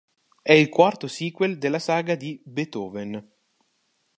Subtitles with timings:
[0.41, 3.23] È il quarto sequel della saga di "Beethoven".